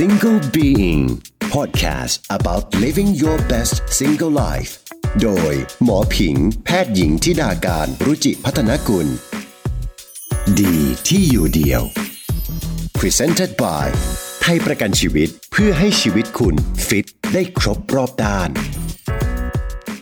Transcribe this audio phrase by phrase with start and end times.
[0.00, 1.02] Single Being
[1.54, 4.72] Podcast about living your best single life
[5.22, 9.06] โดยหมอผิง แพทย์หญิงทิดาการรุจิพัฒนกุล
[10.60, 10.76] ดี
[11.08, 11.82] ที่อยู่เดียว
[12.98, 13.86] Presented by
[14.40, 16.54] ไทยประกันชีวิตเพื่อให้ชีวิตคุณ
[16.88, 18.50] ฟิตได้ครบรอบด้าน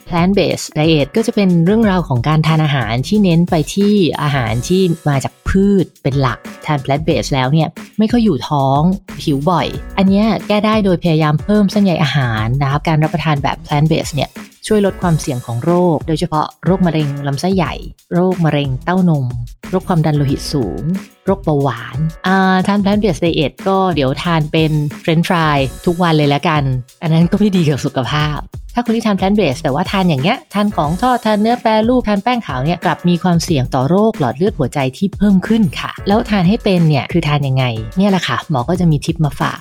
[0.08, 8.80] plant based diet ก็จะเป็นเรื่องราวของการทานอาหารที่เน้นไปที่อาหารที่มาจากพืชเป็นหลัก ทาน plant based แล้วเนี่ย ไม่ค่อยอยู่ท้อง
[9.20, 9.66] ผิวบ่อย
[9.98, 14.30] อันนี้แก้ได้โดยพยายามเพิ่มเส้นใยอาหารนะครับการรับประทานแบบ plant based เนี่ย
[14.66, 17.74] ช่วยลดความเสี่ยงของโรค โดยเฉพาะโรคมะเร็งลำไส้ใหญ่
[18.14, 19.26] โรคมะเร็งเต้านม
[19.70, 20.82] โรคความดันโลหิตสูง
[21.24, 22.36] โรคเบาหวานา
[22.66, 26.62] ทาน plant based diet ก็เดี๋ยวทานเป็นเฟรนช์ฟรายทุกวันเลยแล้วกัน
[27.02, 28.38] อันนั้นก็ไม่ดีกับสุขภาพ
[28.74, 37.64] ถ้าคนที่ทาน plant based แต่ว่าทานอย่างเงี้ยทานของทอดทานเนื้อแปรรูปทานแป้งขาวเนี่ยกลับมีความเสี่ยงต่อโรคหลอดเลือดหัวใจที่เพิ่มขึ้นค่ะ แล้วทานให้เป็นเนี่ยคือทานยังไง
[37.96, 39.60] เนี่ยแหละค่ะ หมอก็จะมีทิปมาฝาก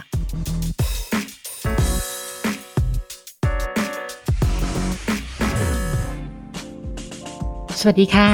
[7.85, 8.31] สวัสดีค่ะ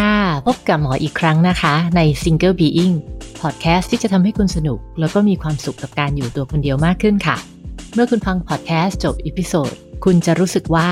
[0.47, 2.95] พบกับหมออีกครั้งนะคะ ใน Single Being
[3.41, 7.37] Podcast ที่จะทำให้คุณสนุก แล้วก็มีความสุขกับการอยู่ตัวคนเดียวมากขึ้นค่ะ
[7.93, 9.73] เมื่อคุณฟังพอดแคสต์จบ episode
[10.05, 10.89] คุณจะรู้สึกว่า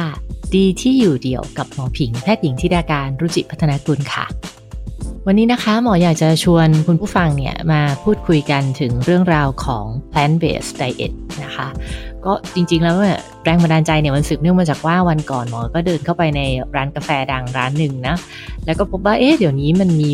[0.56, 4.26] ดีที่อยู่เดี่ยวกับหมอผิงแพทย์หญิงธิดากานต์ รุจิพัฒนกุลค่ะ
[5.28, 11.14] วันนี้นะคะ หมออยากจะชวนคุณผู้ฟังเนี่ยมาพูดคุยกันถึงเรื่องราวของ plant based diet
[11.44, 11.68] นะคะ
[12.28, 16.42] ก็จริงๆแล้วเนี่ยแรงบันดาลใจเนี่ยมันสืบเนื่องมาจากว่าวันก่อนหมอก็เดินเข้าไปใน
[16.76, 18.16] ร้านกาแฟดังร้านหนึ่งนะ
[18.66, 20.14] แล้วก็พบว่าเอ๊ะเดี๋ยวนี้มันมี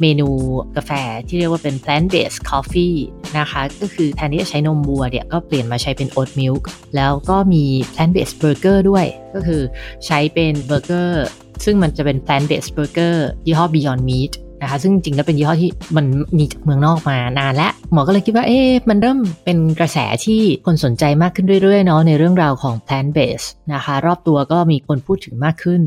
[0.00, 0.28] เมนู
[0.76, 0.90] กาแฟ
[1.28, 2.96] ที่เรียกว่าเป็น plant based coffee
[3.38, 6.62] นะคะ ก็คือแทนที่จะใช้นมวัวเนี่ยก็เปลี่ยนมาใช้เป็น oat milk
[6.96, 9.62] แล้วก็มี plant based burger ด้วย ก็คือ
[10.06, 11.26] ใช้เป็นเบอร์เกอร์
[11.64, 13.14] ซึ่งมันจะเป็น plant based burger
[13.46, 14.32] ยี่ห้อ Beyond Meat
[14.64, 16.06] นะคะซึ่งจริงแล้วเป็นยี่ห้อที่มัน
[16.38, 25.82] มีจากเมืองนอกมานานแล้วหมอก็เลยคิดว่าเอ๊ะมันเริ่มเป็นกระแสที่คนสนใจมากขึ้นเรื่อยๆเนาะในเรื่องราวของ plant based นะคะรอบตัวก็มีคนพูดถึงมากขึ้น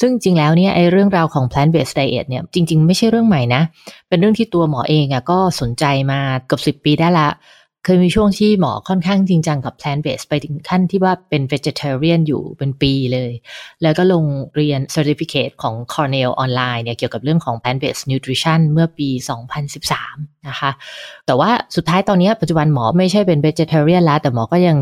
[0.00, 3.62] ซึ่งจริงแล้วเนี่ยไอ้เรื่องราวของ plant based diet เนี่ยจริง ๆ ไม่ใช่เรื่องใหม่นะ
[4.08, 7.28] เป็นเรื่องที่ตัวหมอเองอะก็สนใจมาเกือบสิบปีได้ละ
[7.88, 13.32] เคยมีช่วงที่หมอค่อนข้างจริงจังกับ plant based ไปถึงขั้นที่ว่าเป็น vegetarian อยู่เป็นปีเลย
[13.82, 14.24] แล้วก็ลง
[14.54, 19.08] เรียน certificate ของ Cornell ออนไลน์เนี่ยเกี่ยวกับเรื่องของ plant based nutrition เมื่อปี
[19.78, 20.70] 2013 นะคะ
[21.26, 24.76] แต่ว่าสุดท้ายตอนนี้ปัจจุบันหมอไม่ใช่เป็น vegetarian แล้ว แต่หมอก็ยัง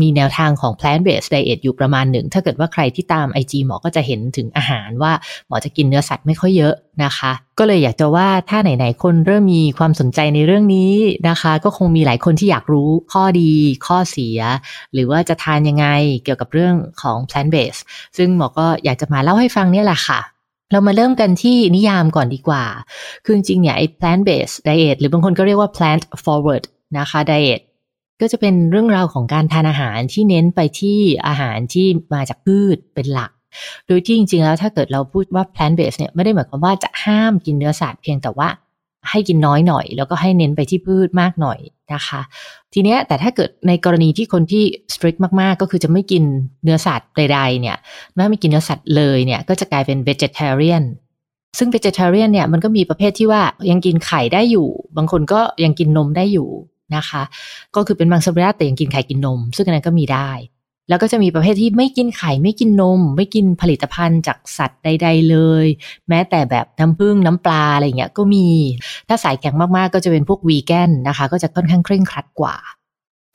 [0.00, 5.12] มีแนวทางของ plant based diet อยู่ประมาณหนึ่ง ถ้าเกิดว่าใครที่ตาม IG หมอก็จะเห็นถึงอาหารว่า
[5.46, 6.74] หมอจะกินเนื้อสัตว์ไม่ค่อยเยอะ
[7.04, 10.92] นะคะ ก็เลยอยากจะว่าถ้าไหนๆคนเริ่มมีความสนใจในเรื่องนี้
[11.28, 13.52] นะคะ ก็คงมีหลายคนที่อยากรู้ข้อดี
[13.86, 14.38] ข้อเสีย
[14.92, 15.86] หรือว่าจะทานยังไง
[16.24, 17.82] เกี่ยวกับเรื่องของ plant based
[18.16, 20.20] ซึ่งหมอก็อยากจะมาเล่าให้ฟังเนี่ยแหละค่ะ
[20.72, 22.64] เรามาเริ่มกันที่นิยามก่อนดีกว่า
[23.24, 26.64] คือจริงๆเนี่ยไอ้ plant based diet หรือบางคนก็เรียกว่า plant forward
[26.98, 27.60] นะคะ diet
[28.20, 33.30] ก็จะเป็นเรื่องราวของการทานอาหารที่เน้นไปที่อาหารที่มาจากพืชเป็นหลัก
[33.86, 38.48] โดยที่จริงๆแล้วถ้าเกิดเราพูดว่า plant based เนี่ยไม่ได้หมายความว่าจะห้ามกินเนื้อสัตว์เพียงแต่ว่า
[39.10, 41.58] ให้กินน้อยหน่อย แล้วก็ให้เน้นไปที่พืชมากหน่อย
[41.94, 42.20] นะคะ
[42.72, 46.24] ทีเนี้ยแต่ถ้าเกิดในกรณีที่คนที่ strict มากๆ ก็คือจะไม่กิน
[46.64, 47.76] เนื้อสัตว์ใดๆเนี่ย
[48.14, 50.84] ไม่ไม่กินเนื้อสัตว์เลยเนี่ยก็จะกลายเป็น vegetarian
[51.58, 56.48] ซึ่ง vegetarian เนี่ยมันก็มีประเภทที่ว่ายังกินไข่ได้อยู่ บางคนก็ยังกินนมได้อยู่
[56.96, 57.22] นะคะ
[57.74, 60.30] ก็คือเป็นบางสวิรัตแต่ยังกินไข่กินนม ซึ่งอันนั้นก็มีได้
[60.88, 65.66] แล้วก็จะมีประเภทที่ไม่กินไข่ไม่กินนม ไม่กินผลิตภัณฑ์จากสัตว์ใด ๆ เลย
[66.08, 68.46] แม้แต่แบบน้ำผึ้งน้ำปลาอะไรเงี้ยก็มี
[69.08, 72.56] ถ้าสายแข็งมากๆก็จะเป็นพวกวีแกนนะคะ ก็จะค่อนข้างเคร่งครัดกว่า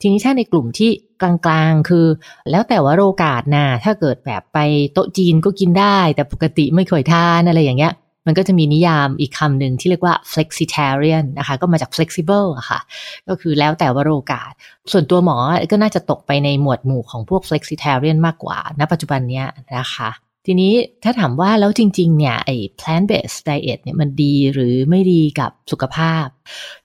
[0.00, 0.90] ทีนี้ถ้าในกลุ่มที่
[1.22, 2.06] กลางๆ คือ
[2.50, 4.58] แล้วแต่ว่าโอกาสนะถ้าเกิดแบบไป
[4.92, 7.92] โต๊ะจีนก็กินได้ แต่ปกติไม่เคยทานอะไรอย่างเงี้ย
[8.26, 12.80] มันก็จะมีนิยามอีกคำหนึ่งที่เรียกว่า flexitarian นะคะ ก็มาจาก flexible อะค่ะ
[13.28, 14.50] ก็คือแล้วแต่ว่าโอกาส
[14.92, 15.36] ส่วนตัวหมอ
[15.72, 19.46] ก็น่าจะตกไปในหมวดหมู่ของพวก flexitarian มากกว่าณปัจจุบันเนี้ย
[19.78, 20.10] นะคะ
[20.46, 26.26] ทีนี้ถ้าถามว่าแล้วจริง ๆ เนี่ยไอ้ plant based diet เนี่ยมันดีหรือไม่ดีกับสุขภาพ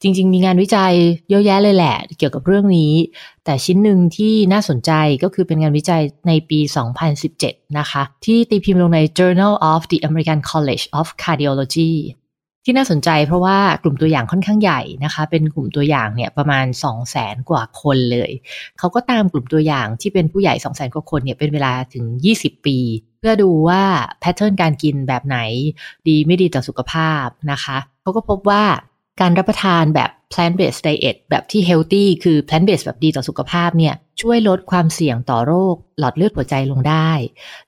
[0.02, 0.94] จริง ๆ มีงานวิจัย
[1.30, 2.94] เยอะแยะเลยแหละ เกี่ยวกับเรื่องนี้
[3.46, 4.92] แต่ชิ้นหนึ่งที่น่าสนใจ
[5.24, 6.60] ก็คือเป็นงานวิจัยในปี
[7.20, 11.94] 2017 นะคะ ที่ตีพิมพ์ลงใน Journal of the American College of Cardiology
[12.70, 18.32] ที่น่าสนใจเพราะว่ากลุ่มตัวอย่างค่อนข้างใหญ่นะคะ เป็นกลุ่มตัวอย่างเนี่ยประมาณ 2 0 0แสนกว่าคนเลย
[18.80, 22.06] เขาก็ตามกลุ่มตัวอย่างที่เป็นผู้ใหญ่ 2 0 0แสนกว่าคนเนี่ยเป็นเวลาถึง
[22.38, 22.78] 20 ปี
[23.20, 23.84] เพื่อดูว่า
[24.20, 25.38] แพทเทิร์นการกินแบบไหน
[26.08, 28.64] ดีไม่ดีต่อสุขภาพนะคะ เขาก็พบว่า
[29.22, 37.12] การรับประทานแบบ plant based diet แบบที่ healthy คือ plant based แบบดีต่อสุขภาพเนี่ยช่วยลดความเสี่ยงต่อโรค หลอดเลือดหัวใจลงได้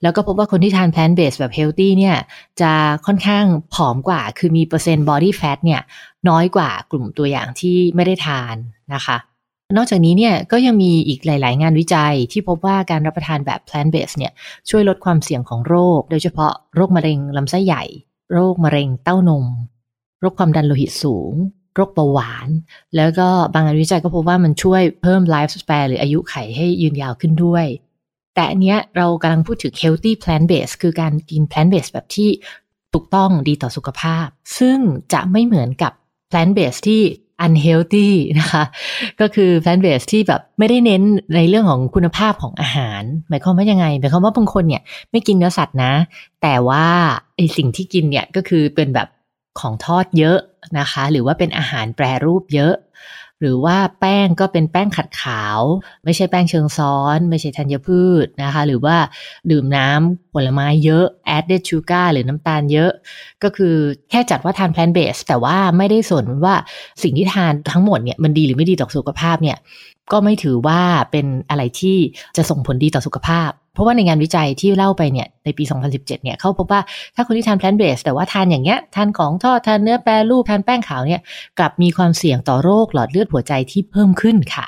[0.02, 2.18] แล้วก็พบว่าคนที่ทาน plant based แบบ healthy เนี่ย
[2.62, 2.72] จะ
[3.06, 5.82] ค่อนข้างผอมกว่า คือมีเปอร์เซ็นต์ body fat เนี่ย
[6.30, 8.56] น้อยกว่ากลุ่มตัวอย่างที่ไม่ได้ทาน
[8.94, 9.18] นะคะ
[9.78, 14.34] นอกจากนี้เนี่ยก็ยังมีอีกหลาย ๆ งานวิจัยที่พบว่าการรับประทานแบบ plant based เนี่ย
[14.70, 17.84] ช่วยลดความเสี่ยงของโรค โดยเฉพาะโรคมะเร็งลำไส้ใหญ่
[18.34, 19.46] โรคมะเร็งเต้านม
[20.20, 21.34] โรคความดันโลหิตสูง
[21.76, 22.50] โรคเบาหวาน
[22.96, 27.66] แล้วก็บางงานวิจัยก็พบว่ามันช่วยเพิ่มไลฟ์สเปนหรืออายุไขให้ยืนยาวขึ้นด้วย
[28.36, 32.30] แต่อันเนี้ยเรากำลังพูดถึง healthy plant based คือการกิน plant based แบบที่
[32.94, 34.28] ถูกต้องดีต่อสุขภาพ
[34.60, 34.78] ซึ่ง
[35.14, 35.92] จะไม่เหมือนกับ
[36.32, 37.02] plant based ที่
[37.46, 38.64] unhealthy นะคะ
[39.22, 41.04] ก็คือ plant based ที่แบบไม่ได้เน้น
[41.36, 44.82] ในเรื่องของคุณภาพของอาหาร หมายความว่ายังไง หมายความว่าบางคนเนี่ย
[45.12, 45.94] ไม่กินเนื้อสัตว์นะ
[46.42, 46.86] แต่ว่า
[47.36, 49.08] ไอสิ่งที่กินเนี่ยก็คือเป็นแบบ
[49.60, 50.40] ของทอดเยอะ
[50.80, 52.76] นะคะ หรือว่าเป็นอาหารแปรรูปเยอะ
[53.42, 55.60] หรือว่าแป้งก็เป็นแป้งขัดขาว
[56.04, 58.98] ไม่ใช่แป้งเชิงซ้อน ไม่ใช่ธัญพืชนะคะ หรือว่า
[59.52, 61.06] ดื่มน้ำผลไม้เยอะ
[61.38, 62.92] added sugar หรือน้ำตาลเยอะ
[63.44, 63.76] ก็คือ
[64.10, 66.56] แค่จัดว่าทาน plant based แต่ว่าไม่ได้สนว่า
[67.04, 69.58] สิ่งที่ทานทั้งหมดเนี่ยมันดีหรือไม่ดีต่อสุขภาพเนี่ย
[70.12, 70.82] ก็ไม่ถือว่า
[71.12, 71.98] เป็นอะไรที่
[72.38, 76.82] จะส่งผลดีต่อสุขภาพเพ ราะว่าในงานวิจัยที่เล่าไปเนี่ยในปี 2017 เนี่ยเขาพบว่า
[77.16, 81.22] ถ้าคนที่ทาน plant based แต่ว่าทานอย่างเงี้ยทานของทอดทานเนื้อแปรรูปทานแป้งขาวเนี่ย
[81.60, 84.66] กลับมีความเสี่ยงต่อโรคหลอดเลือดหัวใจที่เพิ่มขึ้นค่ะ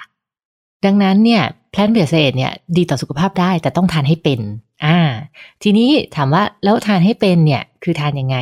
[0.86, 4.40] ดังนั้นเนี่ย plant based เนี่ยดีต่อสุขภาพได้แต่ต้องทานให้เป็น
[4.86, 4.98] อ่า
[5.64, 8.38] ทีนี้ถามว่าแล้วทานให้เป็นเนี่ยคือทานยังไง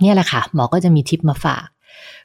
[0.00, 1.64] เนี่ยแหละค่ะ หมอก็จะมีทิปมาฝาก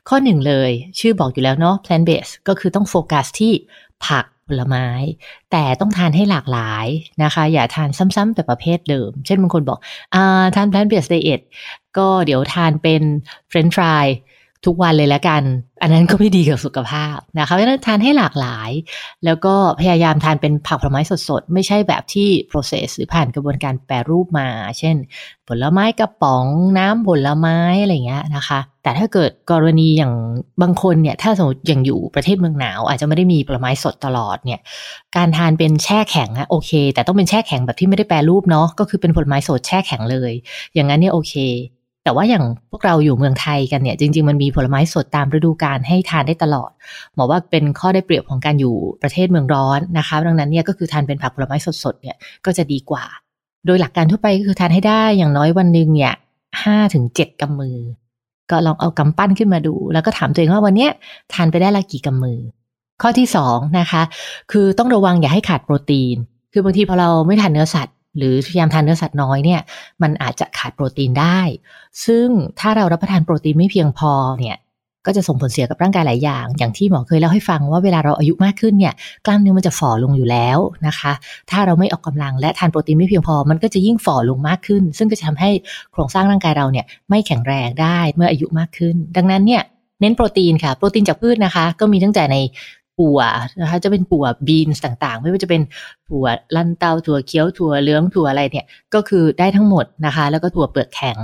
[0.09, 3.53] ข้อหนึ่งเลย ชื่อบอกอยู่แล้วเนาะ plant based ก็คือต้องโฟกัสที่
[4.05, 4.87] ผัก ผลไม้
[5.51, 6.87] แต่ต้องทานให้หลากหลาย
[7.23, 9.79] นะคะ อย่าทานซ้ำๆแต่ประเภทเดิม เช่นบางคนบอก
[10.15, 10.17] อ
[10.55, 11.41] ทาน plant based diet
[11.97, 13.03] ก็เดี๋ยวทานเป็น
[13.49, 14.05] เฟรนช์ฟราย
[14.65, 15.43] ทุกวันเลยแล้วกัน
[15.81, 18.71] อันนั้นก็ไม่ดีกับสุขภาพนะคะเพราะฉะนั้นทานให้หลากหลาย
[19.25, 24.47] แล้วก็พยายามทานเป็นผักผลไม้สดๆ ไม่ใช่แบบที่ process หรือผ่านกระบวนการแปรรูปมา
[24.79, 24.95] เช่น
[25.47, 26.45] ผลไม้กระป๋อง
[26.77, 30.13] น้ำผลไม้อะไรเงี้ยนะคะ แต่ถ้าเกิดกรณีอย่าง
[30.61, 34.59] บางคนเนี่ย ถ้าสมมติอย่างอยู่ประเทศเมืองหนาว อาจจะไม่ได้มีผลไม้สดตลอดเนี่ย
[35.15, 40.31] การทานเป็นแช่แข็งอะโอเค แต่ต้องเป็นแช่แข็งแบบที่ไม่ได้แปรรูปเนาะก็คือเป็นผลไม้สดแช่แข็งเลย
[40.73, 41.35] อย่างนั้นเนี่ยโอเค
[42.03, 46.71] แต่ว่าอย่างพวกเราอยู่เมืองไทยกันเนี่ย จริง ๆ มันมีผลไม้สดตามฤดูกาลให้ทานได้ตลอด
[47.15, 52.15] หมอว่าเป็นข้อได้เปรียบของการอยู่ประเทศเมืองร้อนนะคะ ดังนั้นเนี่ยก็คือทานเป็นผักผลไม้สดๆเนี่ย
[52.45, 53.03] ก็จะดีกว่า
[53.65, 56.13] โดยหลักการทั่วไปก็คือทานให้ได้อย่างน้อยวันหนึ่งเนี่ย
[56.63, 57.77] ห้าถึงเจ็ดกำมือ
[58.51, 60.87] ก็ลองเอากำปั้นขึ้นมาดู แล้วก็ถามตัวเองว่าวันนี้
[61.33, 62.39] ทานไปได้ละกี่กำมือ
[63.01, 64.01] ข้อที่สองนะคะ
[64.51, 66.15] คือต้องระวังอย่าให้ขาดโปรตีน
[66.53, 69.61] คือบางทีพอเราไม่ทานเนื้อสัตว์ หรือพยายามทานเนื้อสัตว์น้อยเนี่ย
[70.01, 71.39] มันอาจจะขาดโปรตีนได้
[72.05, 72.27] ซึ่ง
[72.59, 74.57] ถ้าเรารับประทานโปรตีนไม่เพียงพอเนี่ย
[75.05, 78.93] ก็จะส่งผลเสียกับร่างกายหลายอย่าง อย่างที่หมอเคยเล่าให้ฟังว่าเวลาเราอายุมากขึ้นเนี่ย
[79.25, 80.57] กล้ามเนื้อมันจะฝ่อลงอยู่แล้ว
[80.87, 81.13] นะคะ
[81.51, 85.49] ถ้าเราไม่ออกกำลังและทานโปรตีนไม่เพียงพอ มันก็จะยิ่งฝ่อลงมากขึ้น ซึ่งก็จะทำให้
[85.91, 89.61] โครงสร้างร่างกายเราเนี่ยไม่แข็งแรงได้เมื่ออายุมากขึ้น ดังนั้นเนี่ย
[90.01, 92.37] เน้นโปรตีนค่ะ โปรตีนจากพืชนะคะ ก็มีตั้งแต่ใน
[92.99, 93.19] ถั่ว
[93.61, 95.61] นะคะจะเป็นปั่วบีนต่างๆ ไม่ว่าจะเป็น
[96.09, 96.25] ถั่ว
[96.55, 101.19] ลันเตาถั่วเขียวถั่วเหลืองถั่วอะไรเนี่ยก็คือได้ทั้งหมดนะคะ แล้วก็ถั่วเปลือกแข็ง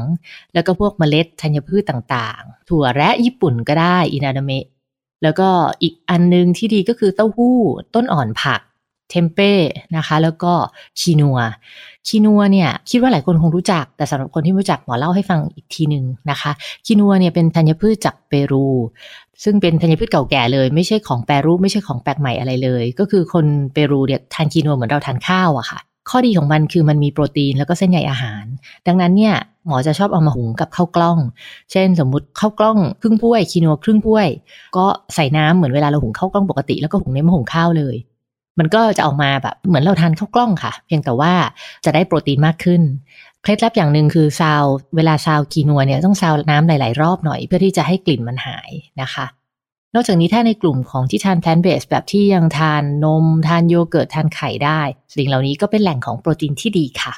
[0.53, 4.65] แล้วก็พวกเมล็ดธัญพืชต่างๆ ถั่วแระญี่ปุ่นก็ได้อินาดาเมะ
[5.23, 5.49] แล้วก็
[5.81, 7.57] อีกอันนึงที่ดีก็คือเต้าหู้
[7.95, 8.61] ต้นอ่อนผัก
[9.09, 9.51] เทมเป้
[9.97, 10.53] นะคะ แล้วก็
[10.99, 11.39] คีนัว
[12.07, 16.51] คีนัวเนี่ยคิดว่าหลายคนคงรู้จัก แต่สำหรับคนที่ไม่รู้จักหมอเล่าให้ฟังอีกทีหนึ่งนะคะ
[16.85, 18.67] คีนัวเนี่ยเป็นธัญพืชจากเปรู
[19.43, 28.45] ซึ่งเป็นธัญพืชเก่าแก่เลย ไม่ใช่ของแปรรูปไม่ใช่ของแปลกใหม่อะไรเลย ก็คือคนเปรูเนี่ยทานคีนัวเหมือนเราทานข้าวอะค่ะ ข้อดีของมันคือมันมีโปรตีนแล้วก็เส้นใยอาหาร
[28.87, 29.35] ดังนั้นเนี่ย
[29.65, 31.17] หมอจะชอบเอามาหุงกับข้าวกล้อง
[31.71, 34.27] เช่น สมมุติข้าวกล้องครึ่งถ้วยคีนัวครึ่งถ้วย
[34.77, 34.85] ก็
[35.15, 37.95] ใส่น้ำเหมือนเวลาเราหุงข้าวกล้องปกติแล้วก็หุงในหม้อหุงข้าวเลย
[38.59, 41.33] มันก็จะออกมาแบบเหมือนเราทานข้าวกล้องค่ะ เพียงแต่ว่า
[41.85, 42.81] จะได้โปรตีนมากขึ้น
[43.41, 44.63] เคล็ดลับอย่างหนึ่งคือซาว
[44.95, 48.69] เวลาซาวกีนัวเนี่ยต้องซาวน้ำหลาย ๆ รอบหน่อย เพื่อที่จะให้กลิ่นมันหาย
[49.01, 49.25] นะคะ
[49.93, 54.81] นอกจากนี้ถ้าในกลุ่มของที่ทาน plant based แบบที่ยังทานนม ทานโยเกิร์ตทานไข่ได้
[55.15, 57.13] สิ่งเหล่านี้ก็เป็นแหล่งของโปรตีนที่ดีค่ะ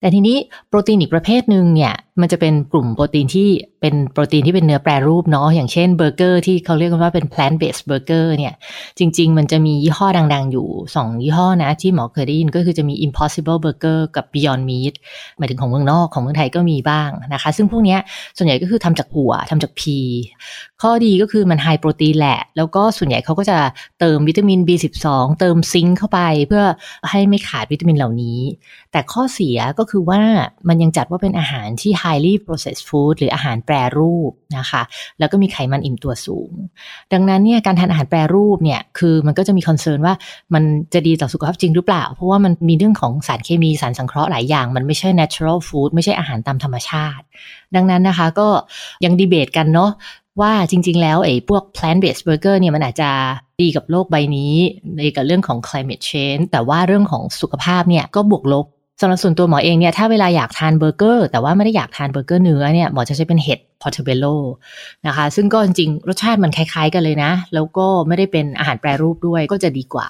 [0.00, 0.36] แต่ทีนี้
[0.68, 3.48] โปรตีนอีกประเภทหนึ่งเนี่ยมันจะเป็นกลุ่มโปรตีนที่
[3.80, 8.54] เป็นโปรตีนที่เป็นเนื้อแปรรูปเนาะอย่างเช่นเบอร์เกอร์ที่เขาเรียกกันว่าเป็น plant based burger เนี่ย
[8.98, 14.94] จริง ๆ มันจะมียี่ห้อดัง ๆ อยู่ 2 ยี่ห้อนะ ที่หมอเคยได้ยินก็คือจะมี impossible burger กับ beyond meat
[15.38, 17.96] หมายถึงของเมืองนอกของเมืองไทยก็มีบ้างนะคะ ซึ่งพวกนี้
[18.36, 19.98] ส่วนใหญ่ก็คือทำจากหัวทำจากพี
[20.82, 23.58] ข้อดีก็คือมันไฮโปรตีนแหละ แล้วก็ส่วนใหญ่เขาก็จะ
[24.00, 25.06] เติมวิตามิน B12
[25.40, 26.64] เติมซิงค์เข้าไปเพื่อ
[27.10, 28.38] ให้ไม่ขาดวิตามินเหล่านี้
[28.92, 30.20] แต่ข้อเสียก็คือว่า
[30.68, 34.82] มันยังจัดว่าเป็นอาหารที่ highly processed food หรืออาหารแปรรูปนะคะ
[35.18, 36.52] แล้วก็มีไขมันอิ่มตัวสูง
[37.12, 40.14] ดังนั้นเนี่ยการทานอาหารแปรรูปเนี่ยคือมันก็จะมี concern ว่า
[40.54, 47.24] มันจะดีต่อสุขภาพจริงหรือเปล่า เพราะว่ามันมีเรื่องของสารเคมีสารสังเคราะห์หลายอย่าง มันไม่ใช่ natural food ไม่ใช่อาหารตามธรรมชาติ
[47.74, 48.48] ดังนั้นนะคะก็
[49.04, 49.92] ยังดีเบตกันเนาะ
[50.40, 53.10] ว่าจริง ๆ แล้วไอ้พวก plant based burger เนี่ยมันอาจจะ
[53.60, 54.54] ดีกับโลกใบนี้
[54.96, 58.66] ในกับเรื่องของ climate change แต่ว่าเรื่องของสุขภาพเนี่ยก็บวกลบ
[59.00, 64.24] สำหรับส่วนตัวหมอเองเนี่ยถ้าเวลาอยากทานเบอร์เกอร์ แต่ว่าไม่ได้อยากทานเบอร์เกอร์เนื้อเนี่ยหมอจะใช้เป็นเห็ด portobello
[65.06, 70.08] นะคะ ซึ่งก็จริงรสชาติมันคล้าย ๆ กันเลยนะ แล้วก็ไม่ได้เป็นอาหารแปรรูปด้วยก็จะดีกว่า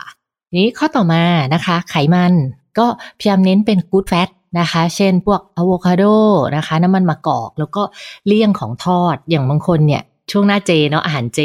[0.58, 1.22] นี้ข้อต่อมา
[1.54, 2.32] นะคะ ไขมัน
[2.78, 2.86] ก็
[3.18, 4.28] พยายามเน้นเป็น good fat
[4.60, 6.04] นะคะ เช่นพวกอะโวคาโด
[6.56, 7.82] นะคะ น้ำมันมะกอก แล้วก็
[8.26, 11.40] เลี่ยงของทอดอย่างบางคนเนี่ยช่วงหน้าเจเนาะอาหารเจ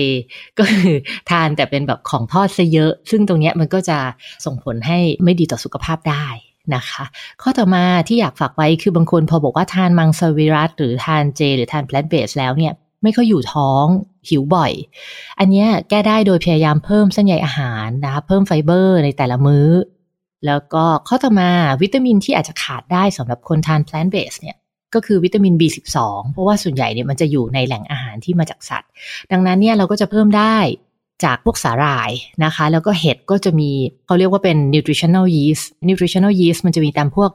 [0.58, 0.93] ก็คือ
[1.29, 3.98] ทานแต่เป็นแบบของทอดซะเยอะ ซึ่งตรงเนี้ยมันก็จะ
[4.46, 6.25] ส่งผลให้ไม่ดีต่อสุขภาพได้
[6.75, 7.03] นะคะ
[7.41, 12.73] ข้อต่อมาที่อยากฝากไว้คือบางคนพอบอกว่าทานมังสวิรัติหรือทานเจ หรือทาน plant based แล้วเนี่ย
[13.03, 13.85] ไม่ค่อยอยู่ท้อง
[14.29, 14.71] หิวบ่อย
[15.39, 19.67] อันนี้แก้ได้โดยพยายามเพิ่มเส้นใยอาหารนะคะเพิ่มไฟเบอร์ในแต่ละมื้อ
[20.45, 24.57] แล้วก็ข้อต่อมาวิตามินที่อาจจะขาดได้สำหรับคนทาน plant based เนี่ย
[24.93, 25.97] ก็คือวิตามิน B12
[26.31, 28.89] เพราะว่าส่วนใหญ่เนี่ยมันจะอยู่ในแหล่งอาหารที่มาจากสัตว์
[29.31, 30.57] ดังนั้นเนี่ยเราก็จะเพิ่มได้
[31.23, 32.11] จากพวกสาหร่าย
[32.43, 33.69] นะคะ แล้วก็เห็ดก็จะมี
[34.07, 37.29] เขาเรียกว่าเป็น nutritional yeast nutritional yeast มันจะมีตามพวก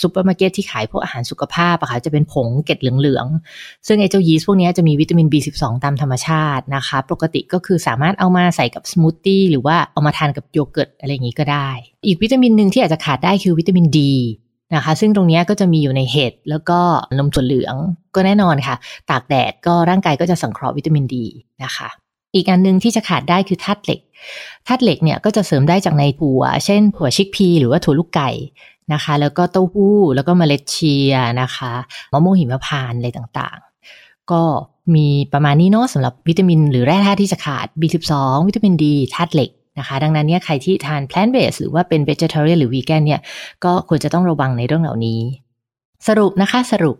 [0.00, 11.68] ซูเปอร์มาร์เก็ตที่ขายพวกอาหารสุขภาพอะค่ะจะเป็นผงเกล็ดเหลืองๆ ซึ่งไอ้เจ้ายีสต์พวกนี้จะมีวิตามิน B12 ตามธรรมชาตินะคะ ปกติก็คือสามารถเอามาใส่กับสมูทตี้หรือว่าเอามาทานกับโยเกิร์ตอะไรอย่างนี้ก็ได้
[12.06, 14.14] อีกวิตามินหนึ่งที่อาจจะขาดได้คือวิตามินดี
[14.74, 16.80] นะคะ ซึ่งตรงนี้ก็จะมีอยู่ในเห็ดแล้วก็
[17.18, 17.76] นมถั่วเหลือง
[18.14, 18.76] ก็แน่นอนค่ะ
[19.10, 21.26] ตากแดดก็ร่างกายก็จะสังเคราะห์วิตามินดี
[21.64, 21.88] นะคะ
[22.34, 24.00] อีกอันหนึ่งที่จะขาดได้คือธาตุเหล็ก
[24.66, 28.30] ธาตุเหล็กเนี่ยก็จะเสริมได้จากในถั่ว เช่นถั่ว chickpea หรือว่าถั่วลูกไก่
[28.92, 31.72] นะคะ แล้วก็เต้าหู้ แล้วก็เมล็ดเชียนะคะ
[32.12, 34.42] มะม่วงหิมพานต์อะไรต่างๆ ก็
[34.94, 38.12] มีประมาณนี้เนาะสำหรับวิตามิน หรือแร่ธาตุที่จะขาด B12
[38.48, 43.20] วิตามินดีธาตุเหล็กนะคะ ดังนั้นเนี่ยใครที่ทาน plant based หรือว่าเป็น vegetarian หรือ vegan เนี่ย
[43.64, 45.20] ก็ควรจะต้องระวังในเรื่องเหล่านี้
[46.08, 46.96] สรุปนะคะสรุป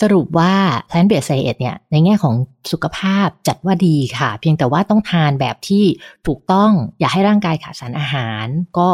[0.00, 0.54] สรุปว่า
[0.88, 2.34] plant based diet เนี่ยในแง่ของ
[2.72, 5.84] สุขภาพจัดว่าดีค่ะ เพียงแต่ว่าต้องทานแบบที่
[6.26, 8.46] ถูกต้องอย่าให้ร่างกายขาดสารอาหาร
[8.78, 8.88] ก็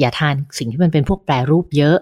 [0.00, 1.98] อย่าทานสิ่งที่มันเป็นพวกแปรรูปเยอะ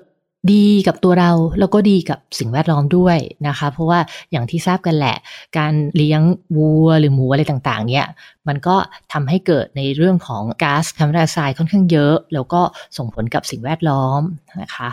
[0.53, 4.01] ดีกับตัวเราแล้วก็ดีกับสิ่งแวดล้อมด้วยนะคะ เพราะว่า
[4.31, 5.17] อย่างที่ทราบกันแหละ
[5.59, 6.23] การเลี้ยง
[6.57, 8.07] วัวหรือหมูอะไรต่างๆ เนี่ย
[8.49, 8.77] มันก็
[9.13, 12.61] ทำให้เกิดในเรื่องของก๊าซคาร์บอนไดออกไซด์ค่อนข้างเยอะ แล้วก็
[12.97, 14.23] ส่งผลกับสิ่งแวดล้อม
[14.63, 14.91] นะคะ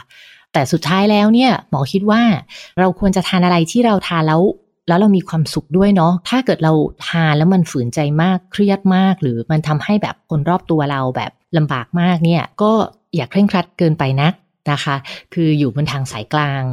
[0.54, 2.22] แต่สุดท้ายแล้วเนี่ยหมอคิดว่า
[2.80, 4.42] เราควรจะทานอะไรที่เราทานแล้ว
[4.88, 6.74] แล้วเรามีความสุขด้วยเนาะถ้าเกิดเรา
[7.08, 12.72] ทานแล้วมันฝืนใจมากเครียดมาก หรือมันทำให้แบบคนรอบตัวเราแบบลำบากมากเนี่ยก็
[13.16, 14.34] อย่าเคร่งครัดเกินไปนัก
[14.72, 14.96] นะคะ
[15.34, 16.64] คืออยู่บนทางสายกลาง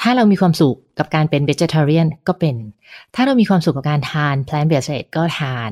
[0.00, 2.56] ถ้าเรามีความสุขกับการเป็น vegetarian ก็เป็น
[3.14, 5.70] ถ้าเรามีความสุขกับการทาน plant based ก็ทาน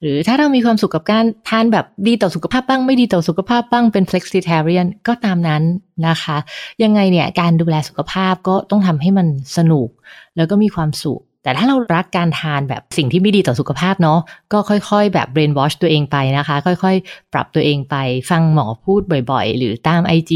[0.00, 5.62] หรือถ้าเรามีความสุขกับการทานแบบดีต่อสุขภาพบ้าง ไม่ดีต่อสุขภาพบ้างเป็น flexitarian ก็ตามนั้น
[6.08, 6.36] นะคะ
[6.82, 9.88] ยังไงเนี่ยการดูแลสุขภาพก็ต้องทำให้มันสนุก
[10.36, 14.20] แล้วก็มีความสุข แต่ถ้าเรารักการทานแบบสิ่งที่ไม่ดีต่อสุขภาพเนาะ
[14.52, 17.96] ก็ค่อยๆ แบบเบรนวอชตัวเองไปนะคะ ค่อยๆ ปรับตัวเองไป
[18.30, 20.32] ฟังหมอพูดบ่อยๆ หรือตาม IG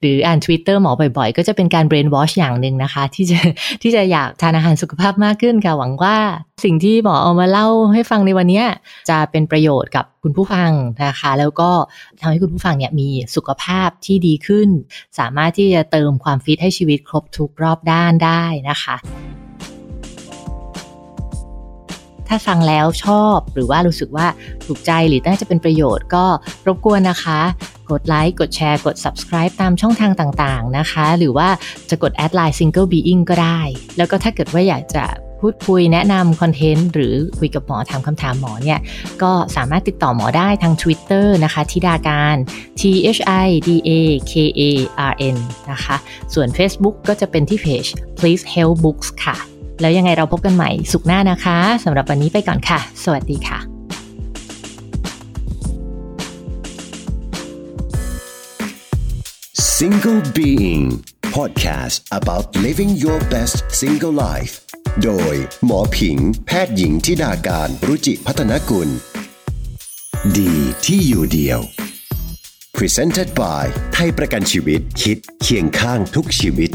[0.00, 3.38] หรืออ่าน Twitter หมอบ่อยๆ ก็จะเป็นการเบรนวอชอย่างหนึ่งนะคะ ที่จะ
[3.82, 6.16] ที่จะอยากทานอาหารสุขภาพมากขึ้นค่ะ หวังว่า
[6.64, 8.62] สิ่งที่หมอเอามาเล่าให้ฟังในวันนี้
[9.10, 10.70] จะเป็นประโยชน์กับคุณผู้ฟัง
[11.04, 11.70] นะคะ แล้วก็
[12.20, 14.68] ทำให้คุณผู้ฟังเนี่ยมีสุขภาพที่ดีขึ้น
[15.18, 18.96] สามารถที่จะเติมความฟิตให้ชีวิตครบทุกรอบด้านได้นะคะ
[22.28, 24.26] ถ้าฟังแล้วชอบหรือว่ารู้สึกว่า
[24.66, 26.24] ถูกใจหรือน่าจะเป็นประโยชน์ก็
[26.66, 27.40] รบกวนนะคะ
[27.90, 31.48] กดไลค์กดแชร์กด subscribe ตามช่องทางต่างๆนะคะ หรือว่า
[31.90, 33.60] จะกดแอดไลน์ single being ก็ได้
[33.96, 35.04] แล้วก็ถ้าเกิดว่าอยากจะ
[35.40, 38.80] พูดคุยแนะนำคอนเทนต์หรือคุยกับหมอถามคำถามหมอเนี่ย
[39.22, 42.36] ก็สามารถติดต่อหมอได้ทาง Twitter นะคะธิดากานต์
[42.80, 42.82] T
[43.16, 43.90] H I D A
[44.30, 44.62] K A
[45.10, 45.36] R N
[45.72, 45.96] นะคะ
[46.34, 47.84] ส่วน Facebook ก็จะเป็นที่เพจ
[48.18, 53.58] Please Help Books ค่ะ แล้วยังไงเราพบกันใหม่สุขหน้านะคะสำหรับวันนี้ไปก่อนค่ะ สวัสดีค่ะ
[59.78, 60.84] Single Being
[61.36, 64.54] Podcast about living your best single life
[65.04, 66.16] โดยหมอผิง
[66.46, 68.88] แพทย์หญิงทิดาการรุจิพัฒนกุล
[70.38, 70.54] ดี
[70.86, 71.60] ที่อยู่เดียว
[72.76, 76.70] Presented by ไทยประกันชีวิตคิดเคียงข้างทุกชีวิต